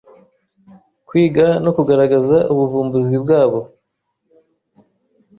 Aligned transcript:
kwiga 1.07 1.45
no 1.63 1.71
kugaragaza 1.75 2.37
ubuvumbuzi 2.51 3.15
bwabo 3.23 3.59